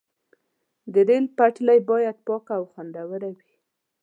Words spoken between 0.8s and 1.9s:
د ریل پټلۍ